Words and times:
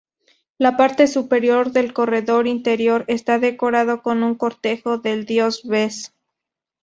La 0.57 0.77
parte 0.77 1.05
superior 1.05 1.71
del 1.73 1.93
corredor 1.93 2.47
interior 2.47 3.05
está 3.07 3.37
decorada 3.37 4.01
con 4.01 4.23
un 4.23 4.33
cortejo 4.33 4.97
del 4.97 5.27
dios 5.27 5.61
Bes. 5.63 6.11